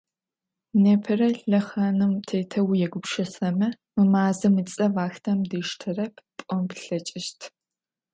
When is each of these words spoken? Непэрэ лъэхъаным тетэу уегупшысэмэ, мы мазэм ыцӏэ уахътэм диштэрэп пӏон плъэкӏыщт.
Непэрэ 0.83 1.27
лъэхъаным 1.49 2.13
тетэу 2.27 2.67
уегупшысэмэ, 2.71 3.67
мы 3.93 4.03
мазэм 4.11 4.55
ыцӏэ 4.61 4.85
уахътэм 4.95 5.39
диштэрэп 5.49 6.13
пӏон 6.37 6.63
плъэкӏыщт. 6.73 7.39